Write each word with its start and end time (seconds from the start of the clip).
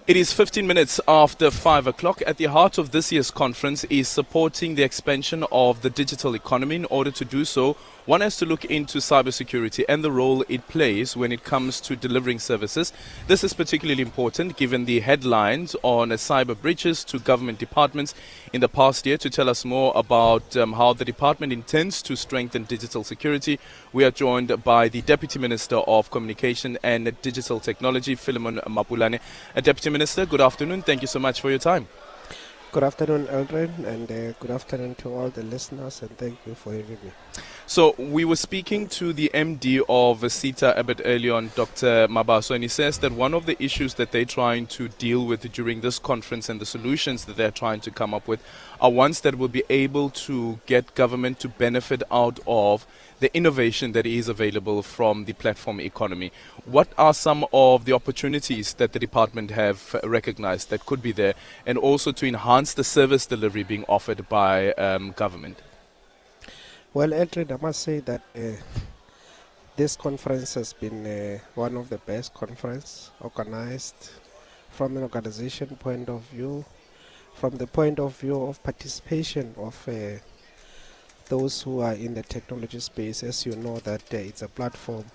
It 0.07 0.17
is 0.17 0.33
15 0.33 0.65
minutes 0.65 0.99
after 1.07 1.51
5 1.51 1.85
o'clock. 1.85 2.23
At 2.25 2.37
the 2.37 2.45
heart 2.45 2.79
of 2.79 2.89
this 2.89 3.11
year's 3.11 3.29
conference 3.29 3.83
is 3.83 4.07
supporting 4.07 4.73
the 4.73 4.81
expansion 4.81 5.45
of 5.51 5.83
the 5.83 5.91
digital 5.91 6.33
economy. 6.33 6.77
In 6.77 6.85
order 6.85 7.11
to 7.11 7.23
do 7.23 7.45
so, 7.45 7.77
one 8.05 8.21
has 8.21 8.37
to 8.37 8.45
look 8.45 8.65
into 8.65 8.99
cybersecurity 8.99 9.83
and 9.89 10.03
the 10.03 10.11
role 10.11 10.43
it 10.47 10.67
plays 10.67 11.17
when 11.17 11.31
it 11.31 11.43
comes 11.43 11.81
to 11.81 11.95
delivering 11.95 12.39
services. 12.39 12.93
This 13.27 13.43
is 13.43 13.53
particularly 13.53 14.01
important 14.01 14.57
given 14.57 14.85
the 14.85 14.99
headlines 14.99 15.75
on 15.81 16.09
cyber 16.09 16.59
breaches 16.59 17.03
to 17.05 17.19
government 17.19 17.57
departments 17.57 18.13
in 18.53 18.61
the 18.61 18.69
past 18.69 19.05
year. 19.05 19.17
To 19.17 19.29
tell 19.29 19.49
us 19.49 19.65
more 19.65 19.91
about 19.95 20.55
um, 20.55 20.73
how 20.73 20.93
the 20.93 21.05
department 21.05 21.51
intends 21.51 22.01
to 22.03 22.15
strengthen 22.15 22.63
digital 22.65 23.03
security, 23.03 23.59
we 23.91 24.03
are 24.03 24.11
joined 24.11 24.63
by 24.63 24.87
the 24.87 25.01
Deputy 25.01 25.39
Minister 25.39 25.77
of 25.77 26.11
Communication 26.11 26.77
and 26.83 27.19
Digital 27.21 27.59
Technology, 27.59 28.15
Philemon 28.15 28.59
Mapulane. 28.67 29.19
Uh, 29.55 29.61
Deputy 29.61 29.89
Minister, 29.89 30.25
good 30.25 30.41
afternoon. 30.41 30.83
Thank 30.83 31.01
you 31.01 31.07
so 31.07 31.19
much 31.19 31.41
for 31.41 31.49
your 31.49 31.59
time. 31.59 31.87
Good 32.75 32.83
afternoon, 32.83 33.27
Eldrin, 33.27 33.85
and 33.85 34.11
uh, 34.11 34.33
good 34.37 34.51
afternoon 34.51 34.95
to 34.95 35.13
all 35.13 35.29
the 35.29 35.43
listeners, 35.43 36.01
and 36.01 36.09
thank 36.17 36.37
you 36.45 36.55
for 36.55 36.73
having 36.73 36.99
me. 37.01 37.11
So, 37.67 37.95
we 37.97 38.25
were 38.25 38.35
speaking 38.35 38.89
to 38.89 39.13
the 39.13 39.31
MD 39.33 39.81
of 39.87 40.29
SITA 40.29 40.77
a 40.77 40.83
bit 40.83 40.99
earlier 41.05 41.35
on, 41.35 41.51
Dr. 41.55 42.09
Mabaso, 42.09 42.53
and 42.53 42.65
he 42.65 42.67
says 42.67 42.97
that 42.97 43.13
one 43.13 43.33
of 43.33 43.45
the 43.45 43.55
issues 43.63 43.93
that 43.93 44.11
they're 44.11 44.25
trying 44.25 44.67
to 44.67 44.89
deal 44.89 45.25
with 45.25 45.49
during 45.53 45.79
this 45.79 45.99
conference 45.99 46.49
and 46.49 46.59
the 46.59 46.65
solutions 46.65 47.23
that 47.23 47.37
they're 47.37 47.49
trying 47.49 47.79
to 47.79 47.91
come 47.91 48.13
up 48.13 48.27
with 48.27 48.43
are 48.81 48.91
ones 48.91 49.21
that 49.21 49.37
will 49.37 49.47
be 49.47 49.63
able 49.69 50.09
to 50.09 50.59
get 50.65 50.95
government 50.95 51.39
to 51.39 51.47
benefit 51.47 52.03
out 52.11 52.41
of 52.45 52.85
the 53.19 53.35
innovation 53.35 53.93
that 53.93 54.05
is 54.05 54.27
available 54.27 54.81
from 54.81 55.25
the 55.25 55.33
platform 55.33 55.79
economy. 55.79 56.31
What 56.65 56.89
are 56.97 57.13
some 57.13 57.45
of 57.53 57.85
the 57.85 57.93
opportunities 57.93 58.73
that 58.75 58.93
the 58.93 58.99
department 58.99 59.51
have 59.51 59.95
recognized 60.03 60.69
that 60.69 60.85
could 60.85 61.01
be 61.01 61.11
there, 61.11 61.33
and 61.65 61.77
also 61.77 62.11
to 62.11 62.27
enhance 62.27 62.73
the 62.73 62.83
service 62.83 63.25
delivery 63.25 63.63
being 63.63 63.85
offered 63.87 64.27
by 64.27 64.73
um, 64.73 65.11
government? 65.11 65.61
Well, 66.93 67.13
Edred, 67.13 67.51
I 67.51 67.57
must 67.61 67.81
say 67.81 67.99
that 67.99 68.21
uh, 68.35 68.53
this 69.75 69.95
conference 69.95 70.53
has 70.53 70.73
been 70.73 71.05
uh, 71.05 71.39
one 71.55 71.75
of 71.75 71.89
the 71.89 71.97
best 71.99 72.33
conferences 72.33 73.11
organized 73.19 74.11
from 74.69 74.97
an 74.97 75.03
organization 75.03 75.75
point 75.75 76.09
of 76.09 76.21
view, 76.23 76.63
from 77.33 77.57
the 77.57 77.67
point 77.67 77.99
of 77.99 78.15
view 78.17 78.41
of 78.43 78.61
participation 78.63 79.53
of 79.57 79.75
uh, 79.87 80.19
those 81.27 81.61
who 81.61 81.79
are 81.79 81.93
in 81.93 82.13
the 82.13 82.23
technology 82.23 82.79
space, 82.79 83.23
as 83.23 83.45
you 83.45 83.55
know, 83.55 83.79
that 83.79 84.01
uh, 84.13 84.17
it's 84.17 84.41
a 84.41 84.47
platform 84.47 85.05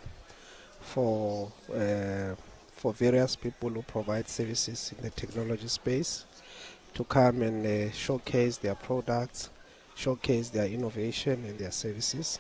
for 0.81 1.53
uh, 1.75 2.35
for 2.73 2.93
various 2.95 3.37
people 3.37 3.69
who 3.69 3.83
provide 3.83 4.27
services 4.29 4.93
in 4.97 5.05
the 5.05 5.11
technology 5.11 5.69
space 5.69 6.25
to 6.95 7.05
come 7.05 7.43
and 7.43 7.67
uh, 7.67 7.93
showcase 7.93 8.57
their 8.57 8.75
products, 8.75 9.51
showcase 9.95 10.49
their 10.49 10.67
innovation 10.67 11.45
and 11.47 11.59
their 11.59 11.71
services. 11.71 12.39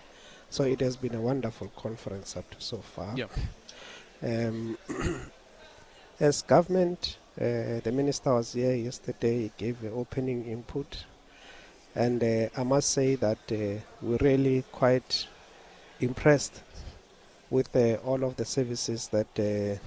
So 0.48 0.64
it 0.64 0.80
has 0.80 0.96
been 0.96 1.14
a 1.14 1.20
wonderful 1.20 1.68
conference 1.76 2.36
up 2.36 2.50
to 2.50 2.60
so 2.60 2.78
far. 2.78 3.14
Yeah. 3.16 3.26
Um, 4.22 4.78
as 6.20 6.42
government, 6.42 7.18
uh, 7.38 7.80
the 7.84 7.92
minister 7.92 8.34
was 8.34 8.54
here 8.54 8.74
yesterday. 8.74 9.42
He 9.42 9.52
gave 9.56 9.80
the 9.80 9.90
opening 9.90 10.46
input 10.46 11.04
and 11.94 12.22
uh, 12.22 12.48
I 12.56 12.62
must 12.62 12.90
say 12.90 13.16
that 13.16 13.38
uh, 13.50 13.80
we're 14.00 14.18
really 14.20 14.64
quite 14.70 15.26
impressed 16.00 16.62
with 17.50 17.74
uh, 17.74 17.94
all 18.04 18.22
of 18.24 18.36
the 18.36 18.44
services 18.44 19.08
that 19.08 19.26
uh, 19.38 19.78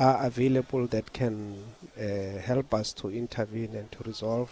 are 0.00 0.26
available 0.26 0.86
that 0.88 1.12
can 1.12 1.62
uh, 1.98 2.38
help 2.40 2.74
us 2.74 2.92
to 2.94 3.10
intervene 3.10 3.74
and 3.74 3.90
to 3.92 4.02
resolve 4.04 4.50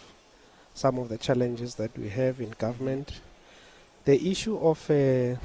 some 0.73 0.97
of 0.97 1.09
the 1.09 1.17
challenges 1.17 1.75
that 1.75 1.95
we 1.97 2.09
have 2.09 2.41
in 2.41 2.49
government. 2.57 3.21
The 4.05 4.31
issue 4.31 4.57
of, 4.57 4.89
uh, 4.89 5.35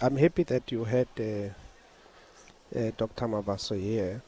I'm 0.00 0.16
happy 0.16 0.44
that 0.44 0.70
you 0.70 0.84
had 0.84 1.08
Dr. 1.16 3.26
Mabaso 3.26 3.80
here. 3.80 4.22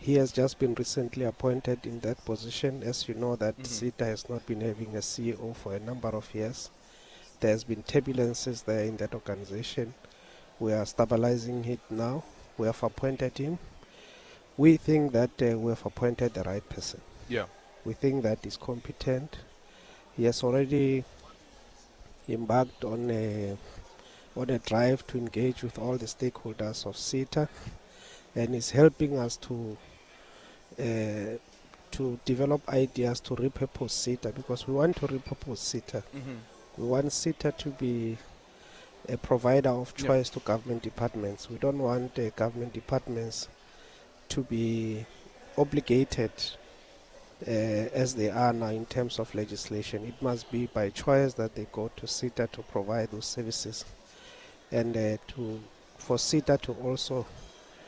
He 0.00 0.14
has 0.14 0.32
just 0.32 0.58
been 0.58 0.74
recently 0.74 1.26
appointed 1.26 1.84
in 1.84 2.00
that 2.00 2.24
position. 2.24 2.82
As 2.82 3.06
you 3.06 3.14
know, 3.14 3.36
that 3.36 3.54
mm-hmm. 3.54 3.64
SITA 3.64 4.06
has 4.06 4.30
not 4.30 4.46
been 4.46 4.62
having 4.62 4.96
a 4.96 5.00
CEO 5.00 5.54
for 5.54 5.74
a 5.74 5.78
number 5.80 6.08
of 6.08 6.34
years. 6.34 6.70
There 7.40 7.50
has 7.50 7.64
been 7.64 7.82
turbulences 7.82 8.64
there 8.64 8.84
in 8.84 8.96
that 8.96 9.12
organization. 9.12 9.92
We 10.58 10.72
are 10.72 10.86
stabilizing 10.86 11.66
it 11.66 11.80
now. 11.90 12.24
We 12.56 12.66
have 12.66 12.82
appointed 12.82 13.36
him. 13.36 13.58
We 14.56 14.78
think 14.78 15.12
that 15.12 15.30
uh, 15.42 15.58
we 15.58 15.70
have 15.70 15.84
appointed 15.84 16.32
the 16.32 16.44
right 16.44 16.66
person. 16.66 17.02
Yeah. 17.28 17.44
We 17.84 17.92
think 17.92 18.22
that 18.22 18.38
he's 18.42 18.56
competent. 18.56 19.36
He 20.16 20.24
has 20.24 20.42
already 20.42 21.04
embarked 22.26 22.84
on 22.84 23.10
a 23.10 23.56
on 24.36 24.48
a 24.48 24.58
drive 24.60 25.06
to 25.08 25.18
engage 25.18 25.62
with 25.62 25.78
all 25.78 25.98
the 25.98 26.06
stakeholders 26.06 26.86
of 26.86 26.96
SITA 26.96 27.48
and 28.34 28.54
is 28.54 28.70
helping 28.70 29.18
us 29.18 29.36
to 29.36 29.76
uh, 30.78 31.38
to 31.90 32.18
develop 32.24 32.68
ideas 32.68 33.20
to 33.20 33.34
repurpose 33.34 33.90
SITA 33.90 34.32
because 34.32 34.66
we 34.66 34.74
want 34.74 34.96
to 34.96 35.06
repurpose 35.06 35.58
SITA. 35.58 36.02
Mm-hmm. 36.14 36.34
We 36.78 36.86
want 36.86 37.12
SITA 37.12 37.52
to 37.58 37.68
be 37.70 38.16
a 39.08 39.16
provider 39.16 39.70
of 39.70 39.94
choice 39.94 40.28
yep. 40.28 40.34
to 40.34 40.40
government 40.40 40.82
departments. 40.82 41.50
We 41.50 41.58
don't 41.58 41.78
want 41.78 42.18
uh, 42.18 42.30
government 42.30 42.72
departments 42.72 43.48
to 44.28 44.42
be 44.42 45.04
obligated 45.58 46.30
uh, 47.46 47.50
as 47.50 48.14
they 48.14 48.30
are 48.30 48.52
now 48.52 48.68
in 48.68 48.86
terms 48.86 49.18
of 49.18 49.34
legislation. 49.34 50.04
It 50.04 50.20
must 50.22 50.50
be 50.50 50.66
by 50.66 50.90
choice 50.90 51.34
that 51.34 51.54
they 51.54 51.66
go 51.72 51.90
to 51.96 52.06
SITA 52.06 52.48
to 52.52 52.62
provide 52.62 53.10
those 53.10 53.26
services 53.26 53.84
and 54.70 54.96
uh, 54.96 55.16
to 55.28 55.60
for 55.98 56.18
SITA 56.18 56.58
to 56.62 56.72
also 56.72 57.26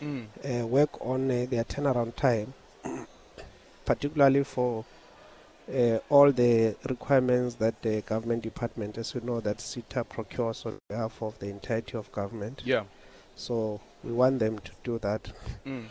mm. 0.02 0.26
Uh, 0.44 0.66
work 0.66 1.04
on 1.04 1.30
uh, 1.30 1.46
their 1.48 1.64
turnaround 1.64 2.14
time 2.16 2.52
particularly 3.94 4.42
for 4.42 4.84
uh, 5.72 5.98
all 6.08 6.32
the 6.32 6.74
requirements 6.88 7.56
that 7.56 7.80
the 7.82 8.00
government 8.02 8.42
department, 8.42 8.96
as 8.96 9.14
you 9.14 9.20
know, 9.20 9.38
that 9.40 9.58
SITA 9.58 10.04
procures 10.08 10.64
on 10.64 10.78
behalf 10.88 11.22
of 11.22 11.38
the 11.40 11.48
entirety 11.48 11.98
of 11.98 12.10
government. 12.10 12.62
Yeah. 12.64 12.84
So 13.36 13.80
we 14.02 14.12
want 14.12 14.38
them 14.38 14.58
to 14.60 14.70
do 14.82 14.98
that. 15.00 15.30
Mm. 15.66 15.84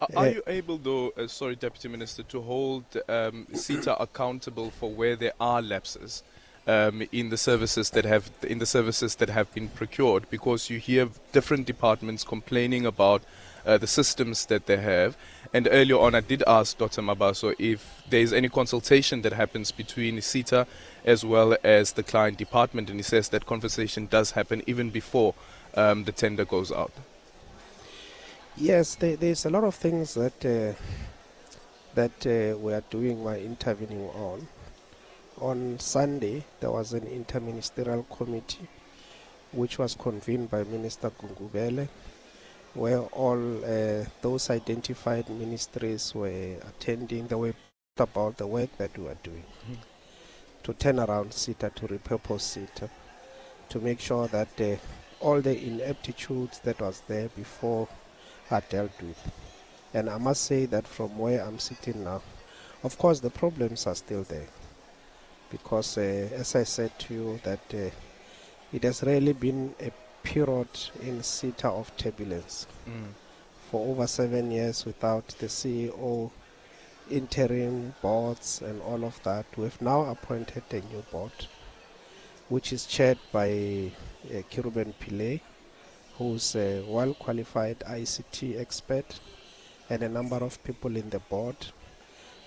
Are, 0.00 0.08
are 0.14 0.26
uh, 0.26 0.30
you 0.30 0.42
able, 0.46 0.76
though, 0.76 1.08
uh, 1.16 1.26
sorry, 1.26 1.56
Deputy 1.56 1.88
Minister, 1.88 2.22
to 2.24 2.42
hold 2.42 2.84
um, 3.08 3.46
SITA 3.52 3.96
accountable 3.98 4.70
for 4.70 4.90
where 4.90 5.16
there 5.16 5.32
are 5.40 5.62
lapses? 5.62 6.22
Um, 6.66 7.02
in 7.12 7.30
the 7.30 7.38
services 7.38 7.88
that 7.90 8.04
have 8.04 8.30
in 8.42 8.58
the 8.58 8.66
services 8.66 9.14
that 9.14 9.30
have 9.30 9.50
been 9.54 9.68
procured 9.68 10.28
because 10.28 10.68
you 10.68 10.78
hear 10.78 11.08
different 11.32 11.66
departments 11.66 12.24
complaining 12.24 12.84
about 12.84 13.22
uh, 13.68 13.78
the 13.78 13.86
systems 13.86 14.46
that 14.46 14.66
they 14.66 14.78
have 14.78 15.16
and 15.52 15.66
earlier 15.70 15.98
on, 15.98 16.14
I 16.14 16.20
did 16.20 16.42
ask 16.46 16.76
Dr. 16.76 17.00
Mabaso 17.00 17.54
if 17.58 18.02
there 18.10 18.20
is 18.20 18.32
any 18.32 18.48
consultation 18.48 19.22
that 19.22 19.32
happens 19.32 19.72
between 19.72 20.20
SITA 20.20 20.66
as 21.04 21.24
well 21.24 21.56
as 21.64 21.92
the 21.92 22.02
client 22.02 22.36
department, 22.36 22.90
and 22.90 22.98
he 22.98 23.02
says 23.02 23.30
that 23.30 23.46
conversation 23.46 24.06
does 24.06 24.32
happen 24.32 24.62
even 24.66 24.90
before 24.90 25.34
um, 25.74 26.04
the 26.04 26.12
tender 26.12 26.44
goes 26.44 26.70
out. 26.70 26.92
Yes, 28.56 28.96
there, 28.96 29.16
there's 29.16 29.46
a 29.46 29.50
lot 29.50 29.64
of 29.64 29.74
things 29.74 30.14
that 30.14 30.44
uh, 30.44 30.74
that 31.94 32.26
uh, 32.26 32.58
we 32.58 32.74
are 32.74 32.84
doing, 32.90 33.24
we're 33.24 33.36
intervening 33.36 34.08
on. 34.10 34.46
On 35.40 35.78
Sunday, 35.78 36.44
there 36.60 36.70
was 36.70 36.92
an 36.92 37.06
interministerial 37.06 38.04
committee 38.14 38.68
which 39.52 39.78
was 39.78 39.94
convened 39.94 40.50
by 40.50 40.62
Minister 40.64 41.10
Gungubele 41.10 41.88
where 42.78 43.00
all 43.00 43.64
uh, 43.64 44.04
those 44.22 44.50
identified 44.50 45.28
ministries 45.28 46.14
were 46.14 46.56
attending. 46.68 47.26
They 47.26 47.34
were 47.34 47.54
about 47.96 48.36
the 48.36 48.46
work 48.46 48.70
that 48.78 48.96
we 48.96 49.04
were 49.04 49.16
doing 49.22 49.42
mm-hmm. 49.64 49.74
to 50.62 50.72
turn 50.74 51.00
around 51.00 51.32
SITA, 51.32 51.70
to 51.74 51.88
repurpose 51.88 52.42
SITA, 52.42 52.88
to 53.68 53.80
make 53.80 53.98
sure 54.00 54.28
that 54.28 54.60
uh, 54.60 54.76
all 55.20 55.40
the 55.40 55.60
ineptitudes 55.66 56.60
that 56.60 56.80
was 56.80 57.02
there 57.08 57.28
before 57.30 57.88
are 58.50 58.62
dealt 58.68 59.02
with. 59.02 59.32
And 59.92 60.08
I 60.08 60.18
must 60.18 60.44
say 60.44 60.66
that 60.66 60.86
from 60.86 61.18
where 61.18 61.42
I'm 61.42 61.58
sitting 61.58 62.04
now, 62.04 62.22
of 62.84 62.96
course 62.98 63.20
the 63.20 63.30
problems 63.30 63.86
are 63.86 63.94
still 63.94 64.22
there. 64.22 64.46
Because 65.50 65.98
uh, 65.98 66.28
as 66.34 66.54
I 66.54 66.62
said 66.62 66.96
to 67.00 67.14
you 67.14 67.40
that 67.42 67.74
uh, 67.74 67.90
it 68.72 68.82
has 68.84 69.02
really 69.02 69.32
been 69.32 69.74
a 69.80 69.90
period 70.22 70.68
in 71.00 71.22
SITA 71.22 71.68
of 71.68 71.96
turbulence 71.96 72.66
mm. 72.88 73.08
for 73.70 73.90
over 73.90 74.06
seven 74.06 74.50
years 74.50 74.84
without 74.84 75.26
the 75.38 75.46
CEO, 75.46 76.30
interim 77.10 77.94
boards, 78.02 78.62
and 78.62 78.80
all 78.82 79.04
of 79.04 79.22
that. 79.22 79.46
We've 79.56 79.80
now 79.80 80.02
appointed 80.02 80.64
a 80.70 80.80
new 80.92 81.02
board, 81.10 81.46
which 82.48 82.72
is 82.72 82.86
chaired 82.86 83.18
by 83.32 83.48
uh, 83.50 84.42
Kiruben 84.50 84.94
Pillay, 85.00 85.40
who's 86.16 86.56
a 86.56 86.84
well 86.86 87.14
qualified 87.14 87.78
ICT 87.80 88.60
expert, 88.60 89.20
and 89.90 90.02
a 90.02 90.08
number 90.08 90.36
of 90.36 90.62
people 90.64 90.96
in 90.96 91.08
the 91.10 91.20
board. 91.20 91.56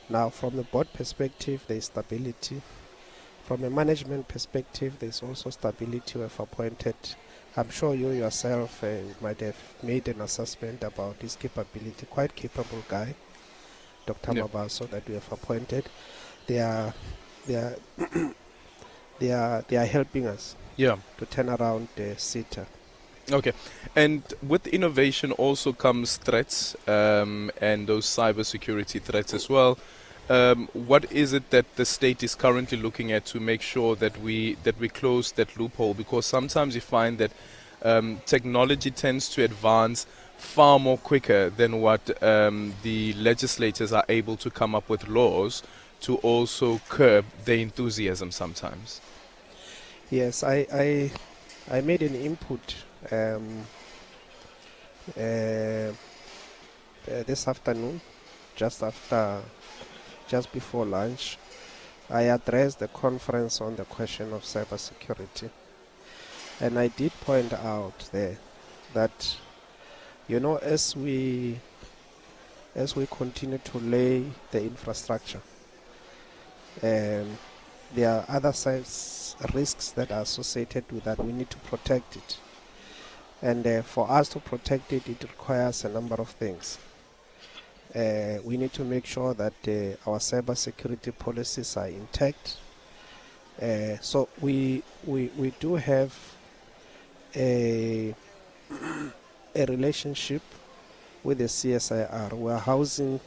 Now, 0.09 0.29
from 0.29 0.57
the 0.57 0.63
board 0.63 0.91
perspective, 0.94 1.63
there 1.68 1.77
is 1.77 1.85
stability. 1.85 2.62
From 3.45 3.63
a 3.63 3.69
management 3.69 4.27
perspective, 4.27 4.95
there's 5.00 5.23
also 5.23 5.50
stability. 5.50 6.19
We've 6.19 6.39
appointed, 6.39 6.95
I'm 7.57 7.69
sure 7.69 7.94
you 7.94 8.12
yourself 8.12 8.83
uh, 8.83 8.88
might 9.21 9.39
have 9.42 9.57
made 9.83 10.07
an 10.07 10.21
assessment 10.21 10.83
about 10.83 11.18
his 11.21 11.36
capability. 11.36 12.06
Quite 12.09 12.33
capable 12.36 12.83
guy, 12.88 13.13
Dr. 14.06 14.33
Yeah. 14.33 14.44
Mabaso, 14.44 14.89
that 14.89 15.07
we 15.07 15.15
have 15.15 15.31
appointed. 15.31 15.86
They 16.48 16.59
are, 16.59 16.94
they 17.45 17.56
are, 17.56 17.75
they 19.19 19.31
are, 19.31 19.65
they 19.68 19.77
are 19.77 19.86
helping 19.86 20.27
us 20.27 20.56
Yeah. 20.77 20.98
to 21.18 21.25
turn 21.25 21.50
around 21.50 21.89
the 21.95 22.15
SITA. 22.18 22.65
Okay. 23.31 23.54
And 23.95 24.24
with 24.47 24.68
innovation 24.68 25.31
also 25.33 25.74
comes 25.74 26.18
threats 26.18 26.75
um, 26.88 27.51
and 27.59 27.88
those 27.88 28.06
cybersecurity 28.06 29.01
threats 29.01 29.33
as 29.33 29.50
well. 29.50 29.77
Um, 30.31 30.69
what 30.72 31.12
is 31.12 31.33
it 31.33 31.50
that 31.50 31.75
the 31.75 31.83
state 31.83 32.24
is 32.24 32.36
currently 32.36 32.78
looking 32.78 33.12
at 33.12 33.25
to 33.25 33.39
make 33.42 33.62
sure 33.62 33.98
that 33.98 34.18
we 34.22 34.56
that 34.63 34.80
we 34.80 34.88
close 34.88 35.33
that 35.33 35.57
loophole? 35.60 35.94
Because 35.94 36.25
sometimes 36.25 36.74
you 36.74 36.80
find 36.80 37.18
that 37.18 37.31
um, 37.83 38.22
technology 38.25 38.92
tends 38.92 39.28
to 39.36 39.44
advance 39.44 40.07
far 40.38 40.80
more 40.80 40.98
quicker 40.98 41.50
than 41.50 41.81
what 41.81 42.24
um, 42.24 42.74
the 42.81 43.12
legislators 43.13 43.92
are 43.92 44.06
able 44.07 44.38
to 44.38 44.50
come 44.50 44.74
up 44.74 44.88
with 44.88 45.06
laws 45.10 45.63
to 46.00 46.16
also 46.19 46.80
curb 46.88 47.25
their 47.44 47.57
enthusiasm 47.57 48.31
sometimes. 48.31 49.01
Yes, 50.10 50.44
I, 50.44 50.66
I, 50.74 51.12
I 51.69 51.81
made 51.81 52.04
an 52.04 52.16
input 52.16 52.75
um, 53.12 53.66
uh, 55.18 55.22
uh, 55.22 55.94
this 57.06 57.48
afternoon, 57.50 58.00
just 58.56 58.81
after, 58.81 59.42
just 60.31 60.50
before 60.54 60.86
lunch. 60.86 61.38
I 62.10 62.22
addressed 62.24 62.80
the 62.80 62.88
conference 62.88 63.60
on 63.60 63.75
the 63.75 63.83
question 63.83 64.31
of 64.31 64.44
cybersecurity, 64.44 65.50
and 66.62 66.80
I 66.80 66.88
did 66.88 67.12
point 67.19 67.51
out 67.51 68.10
there 68.13 68.38
that, 68.94 69.36
you 70.30 70.39
know, 70.39 70.56
as 70.56 70.95
we, 70.95 71.60
as 72.75 72.95
we 72.95 73.07
continue 73.07 73.57
to 73.57 73.78
lay 73.80 74.24
the 74.51 74.63
infrastructure, 74.63 75.42
um, 76.81 77.38
there 77.94 78.10
are 78.10 78.25
other 78.30 78.54
sides, 78.54 79.36
risks 79.54 79.92
that 79.92 80.13
are 80.13 80.22
associated 80.22 80.89
with 80.94 81.04
that. 81.04 81.19
We 81.19 81.33
need 81.33 81.50
to 81.50 81.57
protect 81.57 82.16
it. 82.16 82.39
And 83.42 83.68
uh, 83.68 83.81
for 83.81 84.10
us 84.10 84.30
to 84.30 84.39
protect 84.39 84.94
it, 84.94 85.10
it 85.10 85.24
requires 85.24 85.83
a 85.83 85.89
number 85.89 86.16
of 86.16 86.30
things. 86.30 86.78
Uh, 87.95 88.38
we 88.43 88.55
need 88.57 88.71
to 88.73 88.83
make 88.83 89.05
sure 89.05 89.33
that 89.33 89.53
uh, 89.67 90.09
our 90.09 90.17
cybersecurity 90.19 91.17
policies 91.17 91.75
are 91.75 91.88
intact. 91.88 92.57
Uh, 93.61 93.97
so 93.99 94.29
we, 94.39 94.81
we, 95.05 95.29
we 95.38 95.51
do 95.59 95.75
have 95.75 96.13
a, 97.35 98.15
a 99.53 99.65
relationship 99.65 100.41
with 101.23 101.38
the 101.39 101.45
CSIR. 101.45 102.33
We 102.33 102.51
are 102.51 102.59
housing 102.59 103.19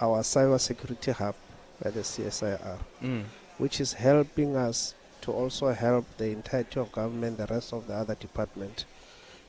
our 0.00 0.20
cyber 0.22 0.60
security 0.60 1.12
hub 1.12 1.34
at 1.82 1.94
the 1.94 2.00
CSIR 2.00 2.78
Mm. 3.02 3.24
which 3.58 3.80
is 3.80 3.92
helping 3.92 4.56
us 4.56 4.94
to 5.20 5.32
also 5.32 5.72
help 5.72 6.04
the 6.16 6.26
entirety 6.30 6.78
of 6.80 6.90
government, 6.92 7.38
the 7.38 7.46
rest 7.46 7.72
of 7.72 7.86
the 7.86 7.94
other 7.94 8.14
department, 8.16 8.84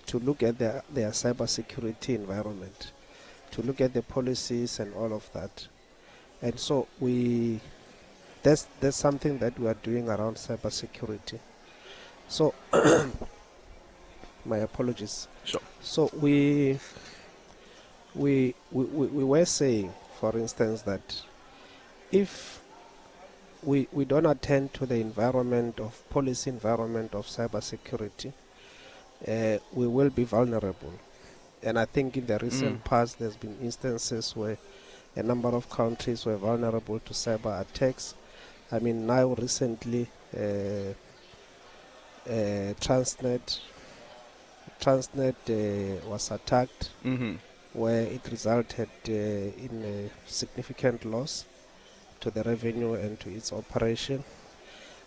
to 0.06 0.20
look 0.20 0.42
at 0.44 0.58
their, 0.58 0.84
their 0.92 1.10
cyber 1.12 1.48
security 1.48 2.16
environment, 2.16 2.92
to 3.60 3.68
look 3.68 3.82
at 3.82 3.94
the 3.94 4.02
policies 4.02 4.80
and 4.80 4.94
all 4.94 5.14
of 5.14 5.30
that. 5.34 5.68
And 6.42 6.58
so 6.58 6.88
we, 7.00 7.60
that's, 8.42 8.68
that's 8.80 8.96
something 8.96 9.38
that 9.40 9.60
we 9.60 9.68
are 9.68 9.74
doing 9.76 10.08
around 10.08 10.36
cybersecurity. 10.36 11.40
So, 12.30 12.54
my 14.46 14.58
apologies. 14.58 15.28
Sure. 15.44 15.62
So 15.82 16.10
we, 16.22 16.80
we, 18.16 18.56
we, 18.72 18.84
we 18.86 19.08
we 19.08 19.24
were 19.24 19.46
saying, 19.46 19.94
for 20.20 20.38
instance, 20.38 20.84
that 20.84 21.22
if 22.12 22.62
we, 23.62 23.88
we 23.92 24.06
don't 24.06 24.26
attend 24.26 24.74
to 24.76 24.86
the 24.86 24.96
environment 24.96 25.80
of 25.82 26.10
policy 26.10 26.50
environment 26.50 27.14
of 27.14 27.26
cybersecurity, 27.26 28.32
uh, 29.28 29.58
we 29.74 29.88
will 29.88 30.10
be 30.10 30.24
vulnerable. 30.24 30.94
And 31.64 31.78
I 31.78 31.86
think 31.86 32.16
in 32.18 32.26
the 32.26 32.38
recent 32.40 32.80
Mm. 32.80 32.84
past, 32.86 33.20
there's 33.20 33.36
been 33.36 33.58
instances 33.62 34.36
where 34.36 34.58
a 35.16 35.24
number 35.24 35.50
of 35.50 35.70
countries 35.70 36.26
were 36.26 36.38
vulnerable 36.38 37.00
to 37.00 37.14
cyber 37.14 37.60
attacks. 37.60 38.14
I 38.72 38.80
mean, 38.80 39.06
now 39.06 39.34
recently, 39.34 40.08
uh, 40.36 40.94
uh, 42.30 42.74
Transnet, 42.80 43.60
Transnet 44.80 45.36
uh, 45.50 46.08
was 46.10 46.32
attacked 46.32 46.90
hmm 47.04 47.36
where 47.74 48.02
it 48.02 48.28
resulted 48.32 48.90
uh, 49.08 49.12
in 49.12 49.84
a 49.86 50.10
significant 50.28 51.06
loss 51.06 51.46
to 52.20 52.32
the 52.32 52.42
revenue 52.44 52.94
and 52.94 53.20
to 53.20 53.30
its 53.30 53.54
operation. 53.54 54.24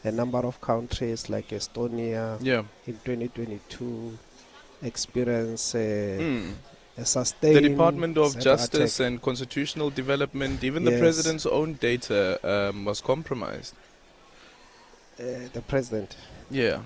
A 0.04 0.12
number 0.12 0.38
of 0.38 0.60
countries 0.60 1.28
like 1.28 1.48
Estonia 1.48 2.38
Yeah. 2.40 2.62
in 2.86 2.98
2022 3.04 4.16
experienced 4.82 5.74
uh, 5.74 5.78
Mm. 5.78 6.52
a 6.98 7.04
sustained 7.04 7.56
The 7.56 7.68
Department 7.68 8.18
of 8.18 8.38
Justice 8.38 8.98
attack. 9.00 9.06
and 9.06 9.22
Constitutional 9.22 9.90
Development, 9.90 10.62
even 10.64 10.84
the 10.84 10.98
president's 10.98 11.46
own 11.46 11.74
data 11.74 12.38
um, 12.42 12.84
was 12.84 13.00
compromised. 13.00 13.74
Uh, 15.18 15.24
the 15.52 15.62
president. 15.62 16.16
Yeah. 16.50 16.80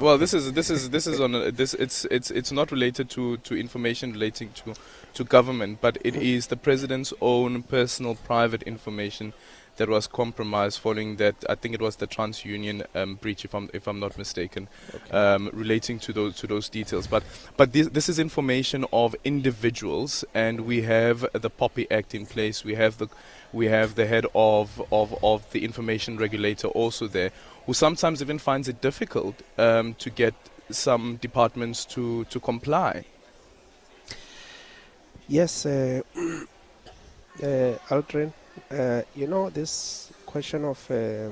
Well, 0.00 0.16
this 0.16 0.32
is 0.32 0.52
this 0.54 0.70
is 0.70 0.88
this 0.90 1.06
is 1.06 1.20
on 1.20 1.34
a, 1.34 1.50
this 1.52 1.74
it's 1.74 2.06
it's 2.06 2.30
it's 2.30 2.50
not 2.50 2.72
related 2.72 3.10
to 3.10 3.36
to 3.38 3.54
information 3.54 4.12
relating 4.12 4.50
to 4.64 4.74
to 5.14 5.24
government, 5.24 5.80
but 5.82 5.98
it 6.02 6.16
is 6.16 6.46
the 6.46 6.56
president's 6.56 7.12
own 7.20 7.62
personal 7.64 8.14
private 8.14 8.62
information 8.62 9.34
that 9.80 9.88
was 9.88 10.06
compromised 10.06 10.78
following 10.78 11.16
that. 11.16 11.34
I 11.48 11.54
think 11.54 11.74
it 11.74 11.80
was 11.80 11.96
the 11.96 12.06
TransUnion 12.06 12.84
um, 12.94 13.14
breach, 13.14 13.46
if 13.46 13.54
I'm 13.54 13.70
if 13.72 13.88
I'm 13.88 13.98
not 13.98 14.18
mistaken 14.18 14.68
Okay. 14.94 15.10
um, 15.10 15.48
relating 15.54 15.98
to 16.00 16.12
those 16.12 16.36
to 16.40 16.46
those 16.46 16.68
details. 16.68 17.06
But 17.06 17.22
but 17.56 17.72
this 17.72 17.88
this 17.88 18.08
is 18.10 18.18
information 18.18 18.84
of 18.92 19.16
individuals, 19.24 20.22
and 20.34 20.60
we 20.60 20.82
have 20.82 21.26
the 21.32 21.48
POPI 21.48 21.86
Act 21.90 22.14
in 22.14 22.26
place. 22.26 22.62
We 22.62 22.74
have 22.74 22.98
the 22.98 23.08
we 23.54 23.68
have 23.68 23.94
the 23.94 24.06
head 24.06 24.26
of 24.34 24.82
of, 24.92 25.14
of 25.22 25.50
the 25.52 25.64
information 25.64 26.18
regulator 26.18 26.68
also 26.68 27.08
there, 27.08 27.30
who 27.64 27.72
sometimes 27.72 28.20
even 28.20 28.38
finds 28.38 28.68
it 28.68 28.82
difficult 28.82 29.36
um, 29.56 29.94
to 29.94 30.10
get 30.10 30.34
some 30.70 31.16
departments 31.22 31.86
to 31.86 32.24
to 32.24 32.38
comply. 32.38 33.04
Yes, 35.26 35.64
uh, 35.64 36.02
uh, 37.42 37.78
Aldrin, 37.88 38.32
uh, 38.70 39.02
you 39.14 39.26
know 39.26 39.50
this 39.50 40.12
question 40.26 40.64
of 40.64 40.90
uh, 40.90 41.28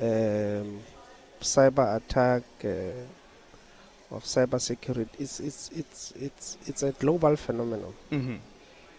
um, 0.00 0.80
cyber 1.40 1.96
attack, 1.96 2.42
uh, 2.64 4.14
of 4.14 4.22
cyber 4.24 4.60
security, 4.60 5.10
it's, 5.18 5.40
it's, 5.40 5.70
it's, 5.74 6.12
it's, 6.20 6.58
it's 6.66 6.82
a 6.82 6.92
global 6.92 7.34
phenomenon. 7.36 7.92
hmm 8.10 8.36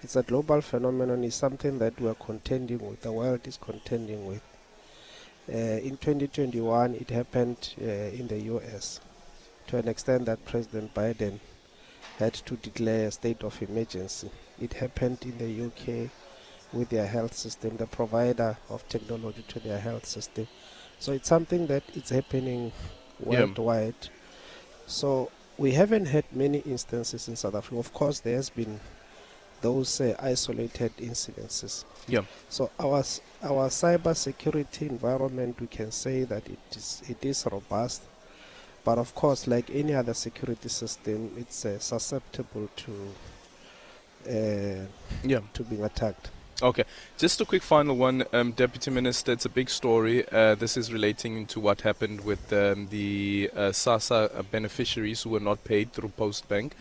It's 0.03 0.15
a 0.15 0.23
global 0.23 0.61
phenomenon. 0.61 1.23
It's 1.23 1.35
something 1.35 1.79
that 1.79 1.99
we 1.99 2.07
are 2.09 2.15
contending 2.15 2.79
with. 2.87 3.01
The 3.01 3.11
world 3.11 3.47
is 3.47 3.57
contending 3.57 4.27
with. 4.27 4.41
Uh, 5.49 5.79
in 5.81 5.97
2021, 5.97 6.95
it 6.95 7.09
happened 7.09 7.73
uh, 7.81 7.85
in 7.85 8.27
the 8.27 8.37
U.S. 8.53 8.99
to 9.67 9.77
an 9.77 9.87
extent 9.87 10.25
that 10.25 10.45
President 10.45 10.93
Biden 10.93 11.39
had 12.19 12.33
to 12.33 12.55
declare 12.57 13.07
a 13.07 13.11
state 13.11 13.43
of 13.43 13.61
emergency. 13.61 14.29
It 14.59 14.73
happened 14.73 15.19
in 15.21 15.37
the 15.37 15.65
UK 15.67 16.09
with 16.73 16.89
their 16.89 17.07
health 17.07 17.33
system, 17.33 17.77
the 17.77 17.87
provider 17.87 18.57
of 18.69 18.87
technology 18.89 19.43
to 19.47 19.59
their 19.59 19.79
health 19.79 20.05
system. 20.05 20.47
So 20.99 21.11
it's 21.13 21.27
something 21.29 21.67
that 21.67 21.83
is 21.95 22.09
happening 22.09 22.71
Yeah. 23.19 23.39
worldwide. 23.39 24.09
So 24.85 25.31
we 25.57 25.71
haven't 25.71 26.05
had 26.07 26.25
many 26.31 26.59
instances 26.59 27.27
in 27.27 27.35
South 27.35 27.55
Africa. 27.55 27.79
Of 27.79 27.93
course, 27.93 28.19
there 28.19 28.35
has 28.35 28.49
been 28.49 28.79
those 29.61 29.99
uh, 30.01 30.15
isolated 30.19 30.95
incidences. 30.97 31.83
Yeah. 32.07 32.21
So 32.49 32.69
our 32.79 33.03
our 33.41 33.69
cyber 33.69 34.15
security 34.15 34.85
environment, 34.87 35.59
we 35.59 35.67
can 35.67 35.91
say 35.91 36.23
that 36.25 36.47
it 36.47 36.59
is 36.75 37.01
it 37.09 37.25
is 37.25 37.45
robust, 37.51 38.03
but 38.83 38.97
of 38.99 39.15
course, 39.15 39.47
like 39.47 39.69
any 39.71 39.95
other 39.95 40.13
security 40.13 40.69
system, 40.69 41.31
it's 41.37 41.65
uh, 41.65 41.79
susceptible 41.79 42.69
to 42.75 42.91
uh, 44.29 44.85
Yeah. 45.23 45.41
to 45.53 45.63
being 45.63 45.83
attacked. 45.83 46.29
Okay, 46.59 46.85
just 47.19 47.39
a 47.39 47.45
quick 47.45 47.61
final 47.61 47.95
one, 47.95 48.23
um, 48.33 48.51
Deputy 48.51 48.89
Minister. 48.89 49.31
It's 49.31 49.45
a 49.45 49.49
big 49.49 49.69
story. 49.69 50.27
Uh, 50.31 50.55
this 50.55 50.75
is 50.75 50.91
relating 50.91 51.45
to 51.45 51.59
what 51.59 51.81
happened 51.81 52.21
with 52.21 52.51
um, 52.51 52.87
the 52.87 53.51
uh, 53.55 53.59
SASSA 53.69 54.43
beneficiaries 54.49 55.21
who 55.21 55.29
were 55.29 55.39
not 55.39 55.63
paid 55.63 55.93
through 55.93 56.13
Postbank. 56.17 56.71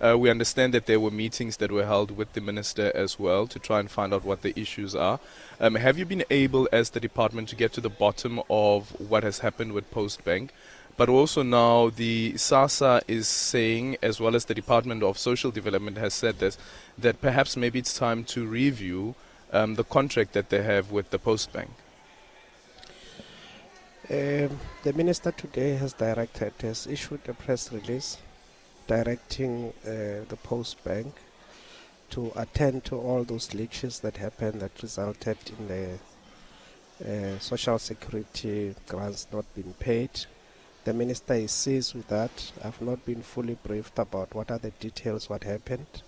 Uh, 0.00 0.16
we 0.18 0.30
understand 0.30 0.72
that 0.72 0.86
there 0.86 0.98
were 0.98 1.10
meetings 1.10 1.58
that 1.58 1.70
were 1.70 1.84
held 1.84 2.16
with 2.16 2.32
the 2.32 2.40
minister 2.40 2.90
as 2.94 3.18
well 3.18 3.46
to 3.48 3.58
try 3.58 3.78
and 3.78 3.90
find 3.90 4.14
out 4.14 4.24
what 4.24 4.40
the 4.40 4.58
issues 4.58 4.94
are. 4.94 5.20
Um, 5.60 5.74
have 5.74 5.98
you 5.98 6.06
been 6.06 6.24
able, 6.30 6.66
as 6.72 6.88
the 6.88 7.00
department, 7.00 7.50
to 7.50 7.56
get 7.56 7.74
to 7.74 7.82
the 7.82 7.90
bottom 7.90 8.40
of 8.48 8.98
what 8.98 9.22
has 9.22 9.40
happened 9.40 9.72
with 9.72 9.92
Postbank? 9.92 10.48
But 10.96 11.10
also 11.10 11.42
now 11.42 11.90
the 11.90 12.32
SASSA 12.36 13.02
is 13.06 13.28
saying, 13.28 13.98
as 14.00 14.18
well 14.18 14.34
as 14.34 14.46
the 14.46 14.54
Department 14.54 15.02
of 15.02 15.18
Social 15.18 15.50
Development 15.50 15.98
has 15.98 16.14
said 16.14 16.38
this, 16.38 16.56
that 16.96 17.20
perhaps 17.20 17.54
maybe 17.54 17.80
it's 17.80 17.92
time 17.98 18.24
to 18.24 18.46
review 18.46 19.14
um, 19.56 19.74
the 19.74 19.84
contract 19.84 20.32
that 20.34 20.50
they 20.50 20.62
have 20.62 20.90
with 20.92 21.10
the 21.10 21.18
Post 21.18 21.52
Bank? 21.52 21.70
Um, 24.08 24.60
the 24.84 24.92
minister 24.94 25.32
today 25.32 25.74
has 25.76 25.92
directed, 25.92 26.52
has 26.60 26.86
issued 26.86 27.20
a 27.28 27.34
press 27.34 27.72
release 27.72 28.18
directing 28.86 29.72
uh, 29.84 30.24
the 30.28 30.38
Post 30.42 30.82
Bank 30.84 31.12
to 32.10 32.30
attend 32.36 32.84
to 32.84 32.96
all 32.96 33.24
those 33.24 33.48
glitches 33.48 34.00
that 34.02 34.16
happened 34.16 34.60
that 34.60 34.80
resulted 34.80 35.38
in 35.58 35.68
the 35.68 35.98
uh, 37.04 37.38
social 37.40 37.78
security 37.78 38.74
grants 38.86 39.26
not 39.32 39.44
being 39.54 39.74
paid. 39.80 40.10
The 40.84 40.94
minister 40.94 41.34
is 41.34 41.50
seized 41.50 41.94
with 41.94 42.06
that. 42.08 42.52
I've 42.62 42.80
not 42.80 43.04
been 43.04 43.22
fully 43.22 43.58
briefed 43.64 43.98
about 43.98 44.34
what 44.34 44.52
are 44.52 44.58
the 44.58 44.70
details, 44.70 45.28
what 45.28 45.42
happened. 45.42 46.02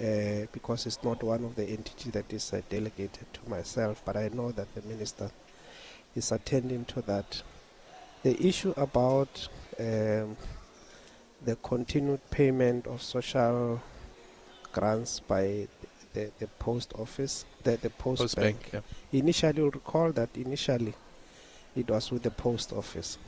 Uh, 0.00 0.46
because 0.52 0.86
it's 0.86 1.02
not 1.02 1.20
one 1.24 1.42
of 1.42 1.56
the 1.56 1.64
entities 1.64 2.12
that 2.12 2.32
is 2.32 2.52
uh, 2.52 2.60
delegated 2.68 3.26
to 3.32 3.40
myself, 3.50 4.00
but 4.04 4.16
I 4.16 4.28
know 4.28 4.52
that 4.52 4.72
the 4.76 4.82
minister 4.82 5.28
is 6.14 6.30
attending 6.30 6.84
to 6.84 7.02
that. 7.02 7.42
The 8.22 8.40
issue 8.46 8.72
about 8.76 9.48
um, 9.80 10.36
the 11.44 11.56
continued 11.64 12.20
payment 12.30 12.86
of 12.86 13.02
social 13.02 13.82
grants 14.70 15.18
by 15.18 15.66
the, 16.14 16.30
the 16.38 16.46
post 16.60 16.92
office, 16.96 17.44
the, 17.64 17.76
the 17.78 17.90
post, 17.90 18.22
post 18.22 18.36
bank. 18.36 18.70
bank 18.70 18.84
yeah. 19.12 19.18
Initially, 19.18 19.62
recall 19.62 20.12
that 20.12 20.28
initially 20.36 20.94
it 21.74 21.90
was 21.90 22.12
with 22.12 22.22
the 22.22 22.30
post 22.30 22.72
office. 22.72 23.18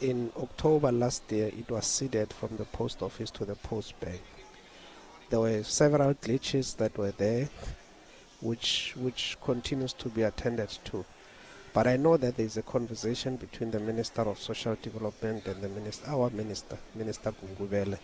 In 0.00 0.32
October 0.36 0.90
last 0.90 1.30
year, 1.30 1.46
it 1.46 1.70
was 1.70 1.86
ceded 1.86 2.32
from 2.32 2.56
the 2.56 2.64
post 2.64 3.02
office 3.02 3.30
to 3.30 3.44
the 3.44 3.54
post 3.54 3.94
bank 4.00 4.20
there 5.30 5.40
were 5.40 5.62
several 5.62 6.12
glitches 6.14 6.76
that 6.76 6.98
were 6.98 7.12
there 7.12 7.48
which 8.40 8.94
which 8.96 9.36
continues 9.42 9.92
to 9.92 10.08
be 10.08 10.22
attended 10.22 10.70
to. 10.84 11.04
But 11.72 11.86
I 11.86 11.96
know 11.96 12.16
that 12.16 12.36
there 12.36 12.46
is 12.46 12.56
a 12.56 12.62
conversation 12.62 13.36
between 13.36 13.70
the 13.70 13.78
Minister 13.78 14.22
of 14.22 14.40
Social 14.40 14.76
Development 14.82 15.46
and 15.46 15.62
the 15.62 15.68
minister, 15.68 16.10
our 16.10 16.28
Minister, 16.30 16.76
Minister 16.96 17.32
Gungubele, 17.32 17.98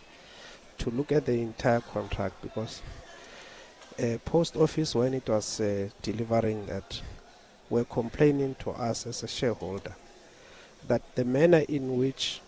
to 0.79 0.91
look 0.91 1.11
at 1.11 1.27
the 1.27 1.33
entire 1.33 1.81
contract 1.81 2.41
because 2.43 2.81
uh, 3.99 4.19
Post 4.25 4.57
Office, 4.57 4.95
when 4.95 5.15
it 5.15 5.29
was 5.29 5.61
uh, 5.61 5.89
delivering 6.01 6.67
that, 6.67 7.03
were 7.69 7.85
complaining 7.85 8.55
to 8.61 8.71
us 8.71 9.05
as 9.07 9.25
a 9.25 9.29
shareholder 9.29 9.97
that 10.87 11.03
the 11.17 11.25
manner 11.25 11.65
in 11.69 11.99
which 11.99 12.41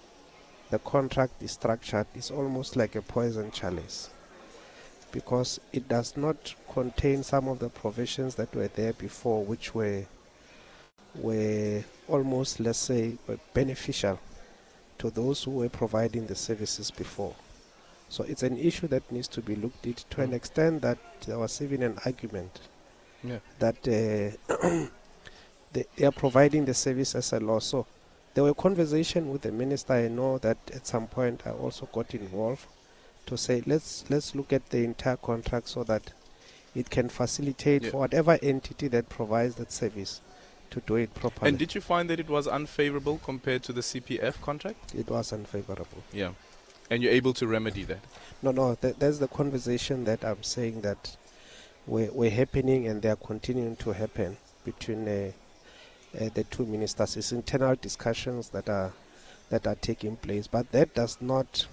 the 0.70 0.78
contract 0.78 1.42
is 1.42 1.52
structured 1.52 2.06
is 2.14 2.30
almost 2.30 2.76
like 2.76 2.94
a 2.94 3.02
poison 3.02 3.50
chalice 3.50 4.10
because 5.12 5.60
it 5.72 5.88
does 5.88 6.16
not 6.16 6.54
contain 6.72 7.22
some 7.22 7.48
of 7.48 7.58
the 7.58 7.68
provisions 7.68 8.34
that 8.34 8.54
were 8.54 8.68
there 8.68 8.92
before 8.94 9.44
which 9.44 9.74
were 9.74 10.04
were 11.14 11.82
almost 12.08 12.60
let's 12.60 12.78
say 12.78 13.16
were 13.26 13.38
beneficial 13.54 14.18
to 14.98 15.10
those 15.10 15.44
who 15.44 15.52
were 15.52 15.68
providing 15.68 16.26
the 16.26 16.34
services 16.34 16.90
before 16.90 17.34
so 18.08 18.24
it's 18.24 18.42
an 18.42 18.56
issue 18.58 18.86
that 18.86 19.10
needs 19.10 19.28
to 19.28 19.40
be 19.40 19.54
looked 19.56 19.86
at 19.86 19.96
to 20.10 20.20
an 20.20 20.30
mm. 20.30 20.34
extent 20.34 20.82
that 20.82 20.98
there 21.26 21.38
was 21.38 21.60
even 21.62 21.82
an 21.82 21.98
argument 22.04 22.60
yeah. 23.24 23.38
that 23.58 23.76
uh, 23.88 24.56
they, 25.72 25.84
they 25.96 26.06
are 26.06 26.12
providing 26.12 26.64
the 26.64 26.74
service 26.74 27.14
as 27.14 27.32
a 27.32 27.40
law 27.40 27.58
so 27.58 27.86
there 28.34 28.44
were 28.44 28.54
conversation 28.54 29.30
with 29.30 29.42
the 29.42 29.52
minister 29.52 29.94
i 29.94 30.08
know 30.08 30.38
that 30.38 30.58
at 30.74 30.86
some 30.86 31.06
point 31.06 31.42
i 31.46 31.50
also 31.50 31.86
got 31.92 32.14
involved 32.14 32.66
to 33.28 33.36
say 33.36 33.62
let's 33.66 34.04
let's 34.08 34.34
look 34.34 34.52
at 34.52 34.70
the 34.70 34.78
entire 34.78 35.16
contract 35.16 35.68
so 35.68 35.84
that 35.84 36.12
it 36.74 36.90
can 36.90 37.08
facilitate 37.08 37.82
yeah. 37.84 37.90
for 37.90 37.98
whatever 37.98 38.38
entity 38.42 38.88
that 38.88 39.08
provides 39.08 39.54
that 39.56 39.70
service 39.70 40.20
to 40.70 40.80
do 40.80 40.96
it 40.96 41.12
properly. 41.14 41.48
And 41.48 41.58
did 41.58 41.74
you 41.74 41.80
find 41.80 42.08
that 42.10 42.20
it 42.20 42.28
was 42.28 42.46
unfavorable 42.46 43.20
compared 43.24 43.62
to 43.64 43.72
the 43.72 43.80
CPF 43.80 44.40
contract? 44.42 44.94
It 44.94 45.08
was 45.08 45.32
unfavorable. 45.32 46.02
Yeah. 46.12 46.32
And 46.90 47.02
you're 47.02 47.12
able 47.12 47.34
to 47.34 47.46
remedy 47.46 47.84
that? 47.84 48.00
No, 48.42 48.50
no. 48.50 48.74
Th- 48.74 48.94
that's 48.98 49.18
the 49.18 49.28
conversation 49.28 50.04
that 50.04 50.24
I'm 50.24 50.42
saying 50.42 50.82
that 50.82 51.16
we're, 51.86 52.10
we're 52.12 52.30
happening 52.30 52.86
and 52.86 53.02
they 53.02 53.10
are 53.10 53.16
continuing 53.16 53.76
to 53.76 53.92
happen 53.92 54.36
between 54.64 55.08
uh, 55.08 55.32
uh, 56.18 56.28
the 56.34 56.44
two 56.44 56.64
ministers. 56.66 57.16
It's 57.16 57.32
internal 57.32 57.74
discussions 57.76 58.50
that 58.50 58.68
are 58.68 58.92
that 59.50 59.66
are 59.66 59.76
taking 59.76 60.16
place, 60.16 60.46
but 60.46 60.70
that 60.72 60.94
does 60.94 61.16
not 61.22 61.66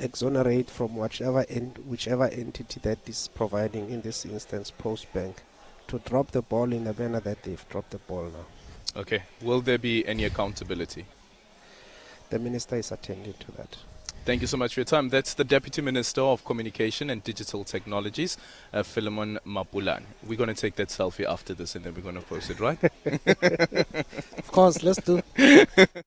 exonerate 0.00 0.70
from 0.70 0.96
whichever 0.96 1.44
en- 1.48 1.76
whichever 1.86 2.26
entity 2.28 2.80
that 2.82 2.98
is 3.08 3.28
providing, 3.34 3.90
in 3.90 4.00
this 4.00 4.24
instance, 4.24 4.70
Post 4.70 5.12
Bank, 5.12 5.42
to 5.88 5.98
drop 6.00 6.30
the 6.30 6.42
ball 6.42 6.72
in 6.72 6.84
the 6.84 6.94
manner 6.94 7.20
that 7.20 7.42
they've 7.42 7.68
dropped 7.68 7.90
the 7.90 7.98
ball 7.98 8.24
now. 8.24 9.00
Okay. 9.00 9.22
Will 9.42 9.60
there 9.60 9.78
be 9.78 10.06
any 10.06 10.24
accountability? 10.24 11.06
The 12.30 12.38
minister 12.38 12.76
is 12.76 12.92
attending 12.92 13.34
to 13.34 13.52
that. 13.52 13.76
Thank 14.24 14.42
you 14.42 14.46
so 14.46 14.58
much 14.58 14.74
for 14.74 14.80
your 14.80 14.84
time. 14.84 15.08
That's 15.08 15.34
the 15.34 15.44
Deputy 15.44 15.80
Minister 15.80 16.20
of 16.20 16.44
Communication 16.44 17.08
and 17.08 17.24
Digital 17.24 17.64
Technologies, 17.64 18.36
uh, 18.72 18.82
Philemon 18.82 19.38
Mapulane. 19.46 20.04
We're 20.26 20.36
going 20.36 20.54
to 20.54 20.60
take 20.60 20.76
that 20.76 20.88
selfie 20.88 21.24
after 21.24 21.54
this 21.54 21.74
and 21.74 21.84
then 21.84 21.94
we're 21.94 22.02
going 22.02 22.16
to 22.16 22.20
post 22.20 22.50
it, 22.50 22.60
right? 22.60 22.78
of 24.36 24.52
course, 24.52 24.82
let's 24.82 25.00
do. 25.00 25.22